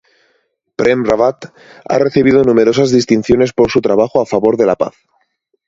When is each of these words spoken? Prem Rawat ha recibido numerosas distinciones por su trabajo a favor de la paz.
Prem 0.81 1.03
Rawat 1.09 1.45
ha 1.89 1.99
recibido 1.99 2.43
numerosas 2.43 2.89
distinciones 2.89 3.53
por 3.53 3.69
su 3.69 3.81
trabajo 3.81 4.19
a 4.19 4.25
favor 4.25 4.57
de 4.57 4.65
la 4.65 4.75
paz. 4.75 4.95